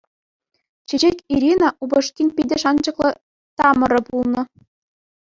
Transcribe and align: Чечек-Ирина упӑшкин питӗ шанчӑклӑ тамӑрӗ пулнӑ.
Чечек-Ирина 0.87 1.69
упӑшкин 1.83 2.29
питӗ 2.35 2.55
шанчӑклӑ 2.63 3.09
тамӑрӗ 3.57 4.01
пулнӑ. 4.07 4.41